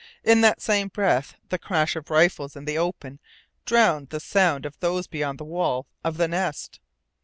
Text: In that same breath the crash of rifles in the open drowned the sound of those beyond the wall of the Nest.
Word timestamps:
In 0.23 0.41
that 0.41 0.61
same 0.63 0.87
breath 0.87 1.35
the 1.49 1.59
crash 1.59 1.95
of 1.95 2.09
rifles 2.09 2.55
in 2.55 2.65
the 2.65 2.75
open 2.75 3.19
drowned 3.65 4.09
the 4.09 4.19
sound 4.19 4.65
of 4.65 4.79
those 4.79 5.05
beyond 5.05 5.37
the 5.37 5.43
wall 5.45 5.85
of 6.03 6.17
the 6.17 6.27
Nest. 6.27 6.79